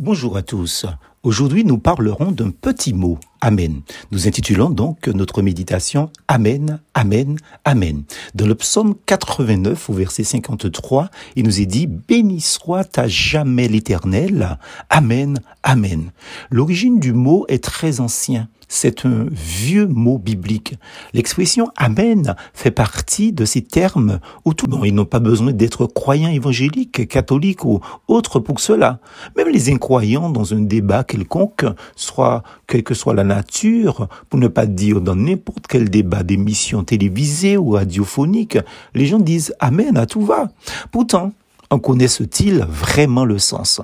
Bonjour 0.00 0.36
à 0.36 0.42
tous. 0.42 0.86
Aujourd'hui, 1.24 1.64
nous 1.64 1.78
parlerons 1.78 2.30
d'un 2.30 2.50
petit 2.50 2.92
mot, 2.92 3.18
Amen. 3.40 3.80
Nous 4.12 4.28
intitulons 4.28 4.70
donc 4.70 5.08
notre 5.08 5.42
méditation 5.42 6.10
Amen, 6.28 6.78
Amen, 6.94 7.36
Amen. 7.64 8.04
Dans 8.36 8.46
le 8.46 8.54
psaume 8.54 8.94
89 9.06 9.90
au 9.90 9.94
verset 9.94 10.22
53, 10.22 11.10
il 11.34 11.44
nous 11.44 11.60
est 11.60 11.66
dit 11.66 11.88
Béni 11.88 12.40
soit 12.40 12.96
à 12.96 13.08
jamais 13.08 13.66
l'éternel. 13.66 14.58
Amen, 14.90 15.40
Amen. 15.64 16.12
L'origine 16.50 17.00
du 17.00 17.12
mot 17.12 17.46
est 17.48 17.64
très 17.64 17.98
ancien 17.98 18.48
c'est 18.68 19.06
un 19.06 19.26
vieux 19.30 19.86
mot 19.86 20.18
biblique. 20.18 20.74
L'expression 21.14 21.70
Amen 21.76 22.36
fait 22.52 22.70
partie 22.70 23.32
de 23.32 23.44
ces 23.44 23.62
termes 23.62 24.20
où 24.44 24.52
tout, 24.52 24.66
bon, 24.66 24.84
ils 24.84 24.94
n'ont 24.94 25.06
pas 25.06 25.20
besoin 25.20 25.52
d'être 25.52 25.86
croyants 25.86 26.28
évangéliques, 26.28 27.08
catholiques 27.08 27.64
ou 27.64 27.80
autres 28.06 28.38
pour 28.38 28.60
cela. 28.60 29.00
Même 29.36 29.48
les 29.48 29.72
incroyants 29.72 30.28
dans 30.28 30.52
un 30.52 30.60
débat 30.60 31.02
quelconque, 31.08 31.64
soit 31.96 32.44
quelle 32.68 32.84
que 32.84 32.94
soit 32.94 33.14
la 33.14 33.24
nature, 33.24 34.08
pour 34.30 34.38
ne 34.38 34.46
pas 34.46 34.66
dire 34.66 35.00
dans 35.00 35.16
n'importe 35.16 35.66
quel 35.68 35.90
débat 35.90 36.22
d'émission 36.22 36.84
télévisée 36.84 37.56
ou 37.56 37.70
radiophonique, 37.70 38.58
les 38.94 39.06
gens 39.06 39.18
disent 39.18 39.54
Amen 39.58 39.96
à 39.96 40.06
tout 40.06 40.22
va. 40.22 40.50
Pourtant, 40.92 41.32
en 41.70 41.80
connaissent-ils 41.80 42.64
vraiment 42.68 43.24
le 43.24 43.38
sens? 43.38 43.80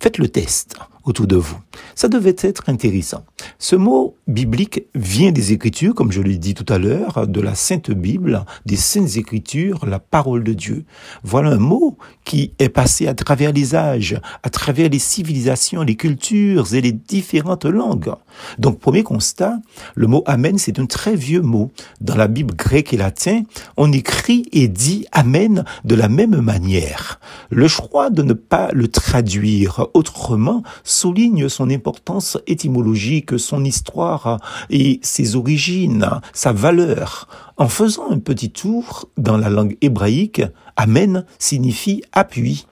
Faites 0.00 0.18
le 0.18 0.28
test 0.28 0.76
autour 1.06 1.26
de 1.26 1.36
vous. 1.36 1.56
Ça 1.94 2.08
devait 2.08 2.36
être 2.38 2.64
intéressant. 2.68 3.24
Ce 3.58 3.76
mot 3.76 4.16
biblique 4.26 4.84
vient 4.94 5.32
des 5.32 5.52
Écritures, 5.52 5.94
comme 5.94 6.12
je 6.12 6.20
l'ai 6.20 6.36
dit 6.36 6.54
tout 6.54 6.70
à 6.70 6.78
l'heure, 6.78 7.26
de 7.26 7.40
la 7.40 7.54
Sainte 7.54 7.90
Bible, 7.90 8.44
des 8.66 8.76
Saintes 8.76 9.16
Écritures, 9.16 9.86
la 9.86 10.00
parole 10.00 10.42
de 10.42 10.52
Dieu. 10.52 10.84
Voilà 11.22 11.50
un 11.50 11.58
mot 11.58 11.96
qui 12.24 12.52
est 12.58 12.68
passé 12.68 13.06
à 13.06 13.14
travers 13.14 13.52
les 13.52 13.74
âges, 13.74 14.20
à 14.42 14.50
travers 14.50 14.90
les 14.90 14.98
civilisations, 14.98 15.82
les 15.82 15.94
cultures 15.94 16.74
et 16.74 16.80
les 16.80 16.92
différentes 16.92 17.64
langues. 17.64 18.12
Donc, 18.58 18.80
premier 18.80 19.04
constat, 19.04 19.58
le 19.94 20.08
mot 20.08 20.22
Amen, 20.26 20.58
c'est 20.58 20.78
un 20.78 20.86
très 20.86 21.14
vieux 21.14 21.40
mot. 21.40 21.70
Dans 22.00 22.16
la 22.16 22.26
Bible 22.26 22.54
grecque 22.54 22.92
et 22.92 22.96
latine, 22.96 23.44
on 23.76 23.92
écrit 23.92 24.46
et 24.52 24.68
dit 24.68 25.06
Amen 25.12 25.64
de 25.84 25.94
la 25.94 26.08
même 26.08 26.40
manière. 26.40 27.20
Le 27.50 27.68
choix 27.68 28.10
de 28.10 28.22
ne 28.22 28.32
pas 28.32 28.70
le 28.72 28.88
traduire 28.88 29.86
autrement 29.94 30.62
souligne 30.96 31.48
son 31.48 31.70
importance 31.70 32.38
étymologique, 32.46 33.38
son 33.38 33.64
histoire 33.64 34.40
et 34.70 34.98
ses 35.02 35.36
origines, 35.36 36.08
sa 36.32 36.52
valeur. 36.52 37.28
En 37.56 37.68
faisant 37.68 38.10
un 38.10 38.18
petit 38.18 38.50
tour 38.50 39.08
dans 39.16 39.36
la 39.36 39.50
langue 39.50 39.76
hébraïque, 39.80 40.42
Amen 40.76 41.24
signifie 41.38 42.02
appui. 42.12 42.66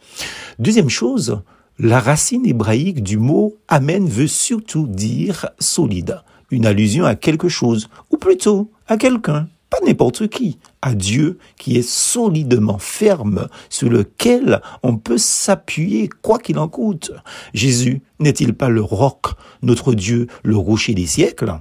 Deuxième 0.58 0.89
chose, 0.89 1.42
la 1.78 2.00
racine 2.00 2.47
hébraïque 2.47 3.02
du 3.02 3.19
mot 3.19 3.56
Amen 3.69 4.08
veut 4.08 4.27
surtout 4.27 4.86
dire 4.86 5.47
solide, 5.58 6.22
une 6.50 6.67
allusion 6.67 7.05
à 7.05 7.14
quelque 7.14 7.48
chose, 7.48 7.89
ou 8.11 8.17
plutôt 8.17 8.70
à 8.86 8.97
quelqu'un 8.97 9.48
pas 9.75 9.86
n'importe 9.86 10.28
qui, 10.28 10.58
à 10.83 10.94
Dieu 10.94 11.39
qui 11.58 11.77
est 11.77 11.89
solidement 11.89 12.78
ferme, 12.78 13.48
sur 13.69 13.91
lequel 13.91 14.61
on 14.84 14.97
peut 14.97 15.19
s'appuyer 15.19 16.08
quoi 16.22 16.39
qu'il 16.39 16.61
en 16.61 16.69
coûte. 16.69 17.11
Jésus 17.55 18.02
n'est-il 18.20 18.55
pas 18.55 18.69
le 18.69 18.83
roc, 18.83 19.33
notre 19.62 19.95
Dieu, 19.95 20.28
le 20.45 20.56
rocher 20.56 20.95
des 20.95 21.06
siècles? 21.06 21.55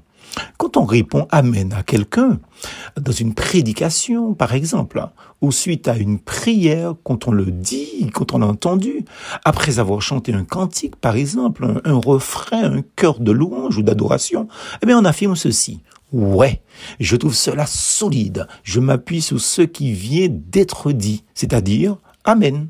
Quand 0.57 0.77
on 0.77 0.85
répond 0.85 1.27
Amen 1.31 1.73
à 1.73 1.83
quelqu'un, 1.83 2.39
dans 2.99 3.11
une 3.11 3.33
prédication 3.33 4.33
par 4.33 4.53
exemple, 4.53 5.03
ou 5.41 5.51
suite 5.51 5.87
à 5.87 5.97
une 5.97 6.19
prière, 6.19 6.93
quand 7.03 7.27
on 7.27 7.31
le 7.31 7.45
dit, 7.45 8.09
quand 8.13 8.33
on 8.33 8.39
l'a 8.39 8.47
entendu, 8.47 9.05
après 9.43 9.79
avoir 9.79 10.01
chanté 10.01 10.33
un 10.33 10.43
cantique 10.43 10.95
par 10.97 11.15
exemple, 11.15 11.81
un, 11.83 11.93
refrain, 11.93 12.77
un 12.77 12.81
chœur 12.95 13.19
de 13.19 13.31
louange 13.31 13.77
ou 13.77 13.81
d'adoration, 13.81 14.47
eh 14.81 14.85
bien 14.85 14.99
on 14.99 15.05
affirme 15.05 15.35
ceci. 15.35 15.81
Ouais, 16.13 16.61
je 16.99 17.15
trouve 17.15 17.33
cela 17.33 17.65
solide. 17.65 18.47
Je 18.63 18.79
m'appuie 18.79 19.21
sur 19.21 19.41
ce 19.41 19.63
qui 19.63 19.93
vient 19.93 20.27
d'être 20.29 20.91
dit, 20.91 21.23
c'est-à-dire 21.33 21.97
Amen. 22.25 22.67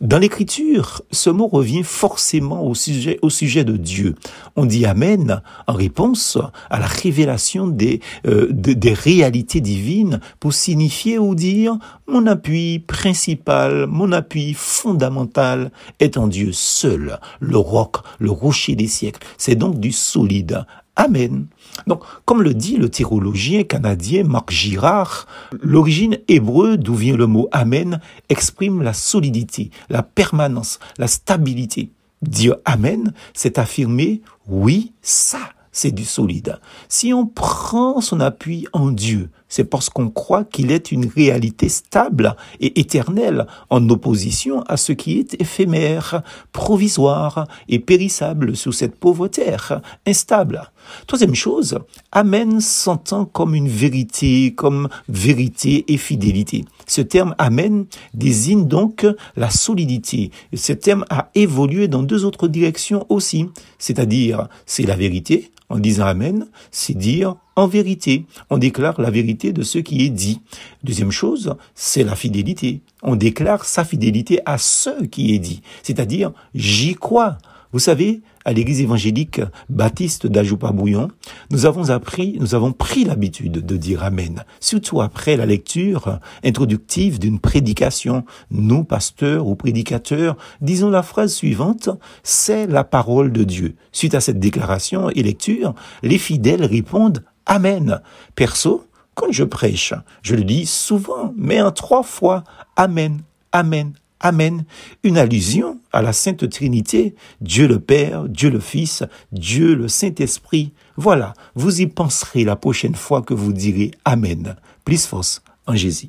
Dans 0.00 0.18
l'écriture, 0.18 1.02
ce 1.10 1.28
mot 1.28 1.46
revient 1.46 1.82
forcément 1.82 2.64
au 2.64 2.74
sujet, 2.74 3.18
au 3.20 3.28
sujet 3.28 3.62
de 3.62 3.76
Dieu. 3.76 4.14
On 4.56 4.64
dit 4.64 4.86
Amen 4.86 5.42
en 5.66 5.74
réponse 5.74 6.38
à 6.70 6.78
la 6.78 6.86
révélation 6.86 7.66
des, 7.66 8.00
euh, 8.26 8.48
des 8.50 8.94
réalités 8.94 9.60
divines 9.60 10.20
pour 10.40 10.54
signifier 10.54 11.18
ou 11.18 11.34
dire 11.34 11.76
mon 12.06 12.26
appui 12.26 12.78
principal, 12.78 13.86
mon 13.88 14.10
appui 14.12 14.54
fondamental 14.54 15.70
est 16.00 16.16
en 16.16 16.26
Dieu 16.26 16.52
seul, 16.52 17.18
le 17.40 17.58
roc, 17.58 17.96
le 18.20 18.30
rocher 18.30 18.74
des 18.74 18.88
siècles. 18.88 19.26
C'est 19.36 19.56
donc 19.56 19.80
du 19.80 19.92
solide. 19.92 20.64
Amen. 20.96 21.46
Donc, 21.86 22.02
comme 22.24 22.42
le 22.42 22.54
dit 22.54 22.76
le 22.76 22.88
théologien 22.88 23.64
canadien 23.64 24.22
Marc 24.24 24.50
Girard, 24.50 25.26
l'origine 25.60 26.18
hébreu 26.28 26.76
d'où 26.76 26.94
vient 26.94 27.16
le 27.16 27.26
mot 27.26 27.48
Amen 27.50 28.00
exprime 28.28 28.82
la 28.82 28.92
solidité, 28.92 29.70
la 29.88 30.02
permanence, 30.02 30.78
la 30.98 31.08
stabilité. 31.08 31.90
Dire 32.22 32.56
Amen, 32.64 33.12
c'est 33.34 33.58
affirmer 33.58 34.22
oui, 34.46 34.92
ça, 35.02 35.38
c'est 35.74 35.90
du 35.90 36.04
solide. 36.04 36.58
Si 36.88 37.12
on 37.12 37.26
prend 37.26 38.00
son 38.00 38.20
appui 38.20 38.66
en 38.72 38.90
Dieu, 38.90 39.28
c'est 39.48 39.64
parce 39.64 39.90
qu'on 39.90 40.08
croit 40.08 40.44
qu'il 40.44 40.70
est 40.70 40.90
une 40.90 41.06
réalité 41.06 41.68
stable 41.68 42.34
et 42.60 42.80
éternelle 42.80 43.46
en 43.70 43.88
opposition 43.90 44.62
à 44.62 44.76
ce 44.76 44.92
qui 44.92 45.18
est 45.18 45.40
éphémère, 45.40 46.22
provisoire 46.52 47.46
et 47.68 47.78
périssable 47.78 48.56
sur 48.56 48.72
cette 48.72 48.96
pauvre 48.96 49.28
terre, 49.28 49.80
instable. 50.06 50.70
Troisième 51.06 51.34
chose, 51.34 51.78
Amen 52.12 52.60
s'entend 52.60 53.24
comme 53.24 53.54
une 53.54 53.68
vérité, 53.68 54.54
comme 54.54 54.88
vérité 55.08 55.84
et 55.92 55.98
fidélité. 55.98 56.64
Ce 56.86 57.00
terme 57.00 57.34
Amen 57.38 57.86
désigne 58.12 58.66
donc 58.66 59.06
la 59.36 59.50
solidité. 59.50 60.30
Ce 60.54 60.72
terme 60.72 61.04
a 61.10 61.30
évolué 61.34 61.88
dans 61.88 62.02
deux 62.02 62.24
autres 62.24 62.48
directions 62.48 63.06
aussi, 63.08 63.46
c'est-à-dire 63.78 64.48
c'est 64.66 64.86
la 64.86 64.96
vérité, 64.96 65.50
en 65.68 65.78
disant 65.78 66.06
Amen, 66.06 66.46
c'est 66.70 66.96
dire 66.96 67.36
en 67.56 67.66
vérité. 67.66 68.26
On 68.50 68.58
déclare 68.58 69.00
la 69.00 69.10
vérité 69.10 69.52
de 69.52 69.62
ce 69.62 69.78
qui 69.78 70.04
est 70.04 70.10
dit. 70.10 70.40
Deuxième 70.82 71.10
chose, 71.10 71.54
c'est 71.74 72.04
la 72.04 72.16
fidélité. 72.16 72.80
On 73.02 73.16
déclare 73.16 73.64
sa 73.64 73.84
fidélité 73.84 74.40
à 74.46 74.58
ce 74.58 75.04
qui 75.04 75.34
est 75.34 75.38
dit. 75.38 75.62
C'est-à-dire, 75.82 76.32
j'y 76.54 76.94
crois. 76.94 77.38
Vous 77.74 77.80
savez, 77.80 78.22
à 78.44 78.52
l'église 78.52 78.82
évangélique 78.82 79.40
baptiste 79.68 80.28
d'Ajoupa-Bouillon, 80.28 81.08
nous 81.50 81.66
avons 81.66 81.90
appris, 81.90 82.36
nous 82.38 82.54
avons 82.54 82.70
pris 82.70 83.02
l'habitude 83.02 83.66
de 83.66 83.76
dire 83.76 84.04
Amen, 84.04 84.44
surtout 84.60 85.00
après 85.00 85.36
la 85.36 85.44
lecture 85.44 86.20
introductive 86.44 87.18
d'une 87.18 87.40
prédication. 87.40 88.24
Nous, 88.52 88.84
pasteurs 88.84 89.48
ou 89.48 89.56
prédicateurs, 89.56 90.36
disons 90.60 90.88
la 90.88 91.02
phrase 91.02 91.34
suivante, 91.34 91.88
c'est 92.22 92.68
la 92.68 92.84
parole 92.84 93.32
de 93.32 93.42
Dieu. 93.42 93.74
Suite 93.90 94.14
à 94.14 94.20
cette 94.20 94.38
déclaration 94.38 95.10
et 95.10 95.24
lecture, 95.24 95.74
les 96.04 96.18
fidèles 96.18 96.64
répondent 96.64 97.24
Amen. 97.44 98.00
Perso, 98.36 98.84
quand 99.16 99.32
je 99.32 99.42
prêche, 99.42 99.94
je 100.22 100.36
le 100.36 100.44
dis 100.44 100.66
souvent, 100.66 101.34
mais 101.36 101.60
en 101.60 101.72
trois 101.72 102.04
fois, 102.04 102.44
Amen, 102.76 103.22
Amen, 103.50 103.94
Amen. 104.24 104.64
Une 105.02 105.18
allusion 105.18 105.80
à 105.92 106.00
la 106.00 106.14
Sainte 106.14 106.48
Trinité, 106.48 107.14
Dieu 107.42 107.68
le 107.68 107.78
Père, 107.78 108.26
Dieu 108.26 108.48
le 108.48 108.58
Fils, 108.58 109.04
Dieu 109.32 109.74
le 109.74 109.86
Saint-Esprit. 109.86 110.72
Voilà, 110.96 111.34
vous 111.54 111.82
y 111.82 111.86
penserez 111.86 112.44
la 112.44 112.56
prochaine 112.56 112.94
fois 112.94 113.20
que 113.20 113.34
vous 113.34 113.52
direz 113.52 113.90
Amen. 114.06 114.56
Plus 114.86 115.04
force 115.04 115.42
en 115.66 115.74
Jésus. 115.74 116.02